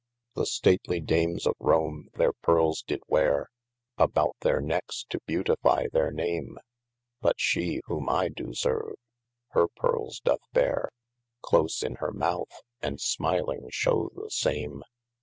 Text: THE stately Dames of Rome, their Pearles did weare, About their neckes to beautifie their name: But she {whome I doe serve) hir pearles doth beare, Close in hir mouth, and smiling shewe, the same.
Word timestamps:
THE 0.33 0.47
stately 0.47 0.99
Dames 0.99 1.45
of 1.45 1.53
Rome, 1.59 2.09
their 2.15 2.33
Pearles 2.33 2.81
did 2.81 3.03
weare, 3.07 3.51
About 3.99 4.35
their 4.39 4.59
neckes 4.59 5.05
to 5.09 5.19
beautifie 5.27 5.89
their 5.93 6.09
name: 6.09 6.57
But 7.21 7.35
she 7.39 7.81
{whome 7.85 8.09
I 8.09 8.29
doe 8.29 8.53
serve) 8.53 8.95
hir 9.53 9.67
pearles 9.67 10.19
doth 10.19 10.41
beare, 10.53 10.89
Close 11.43 11.83
in 11.83 11.97
hir 11.99 12.09
mouth, 12.13 12.63
and 12.81 12.99
smiling 12.99 13.69
shewe, 13.69 14.09
the 14.15 14.31
same. 14.31 14.81